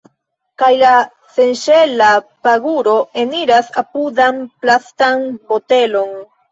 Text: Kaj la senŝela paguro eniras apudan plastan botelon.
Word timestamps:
Kaj 0.61 0.69
la 0.83 0.93
senŝela 1.35 2.09
paguro 2.49 2.97
eniras 3.27 3.71
apudan 3.85 4.45
plastan 4.65 5.27
botelon. 5.55 6.23